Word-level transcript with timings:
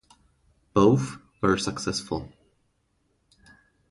Both 0.73 1.17
were 1.43 1.59
successful. 1.59 2.33